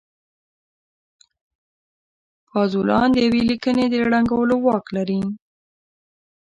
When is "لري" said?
4.95-5.21